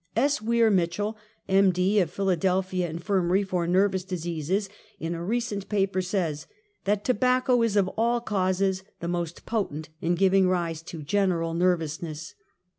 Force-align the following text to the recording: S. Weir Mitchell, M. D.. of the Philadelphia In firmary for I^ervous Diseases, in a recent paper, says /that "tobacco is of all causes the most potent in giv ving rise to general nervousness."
S. 0.15 0.41
Weir 0.41 0.71
Mitchell, 0.71 1.15
M. 1.47 1.69
D.. 1.71 1.99
of 1.99 2.09
the 2.09 2.15
Philadelphia 2.15 2.89
In 2.89 2.97
firmary 2.97 3.45
for 3.45 3.67
I^ervous 3.67 4.03
Diseases, 4.03 4.67
in 4.99 5.13
a 5.13 5.23
recent 5.23 5.69
paper, 5.69 6.01
says 6.01 6.47
/that 6.87 7.03
"tobacco 7.03 7.61
is 7.61 7.75
of 7.77 7.87
all 7.89 8.19
causes 8.19 8.83
the 8.99 9.07
most 9.07 9.45
potent 9.45 9.89
in 10.01 10.15
giv 10.15 10.31
ving 10.31 10.47
rise 10.49 10.81
to 10.81 11.03
general 11.03 11.53
nervousness." 11.53 12.33